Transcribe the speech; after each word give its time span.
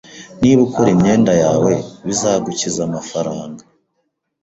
Niba 0.41 0.61
ukora 0.67 0.89
imyenda 0.95 1.33
yawe, 1.43 1.71
bizagukiza 2.05 2.79
amafaranga 2.87 3.61